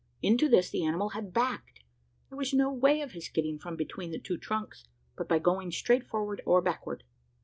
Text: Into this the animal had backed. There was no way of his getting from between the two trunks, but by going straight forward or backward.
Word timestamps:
Into 0.23 0.49
this 0.49 0.71
the 0.71 0.83
animal 0.83 1.09
had 1.09 1.31
backed. 1.31 1.81
There 2.29 2.37
was 2.39 2.55
no 2.55 2.73
way 2.73 3.01
of 3.01 3.11
his 3.11 3.29
getting 3.29 3.59
from 3.59 3.75
between 3.75 4.09
the 4.09 4.17
two 4.17 4.39
trunks, 4.39 4.87
but 5.15 5.29
by 5.29 5.37
going 5.37 5.71
straight 5.71 6.07
forward 6.07 6.41
or 6.43 6.59
backward. 6.59 7.03